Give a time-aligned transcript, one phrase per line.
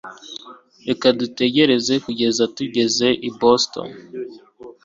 [0.87, 3.89] Reka dutegereze kugeza tugeze i Boston